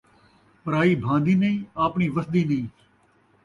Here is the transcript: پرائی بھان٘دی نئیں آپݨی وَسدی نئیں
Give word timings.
پرائی 0.63 0.93
بھان٘دی 1.03 1.33
نئیں 1.41 1.57
آپݨی 1.85 2.07
وَسدی 2.15 2.41
نئیں 2.49 2.67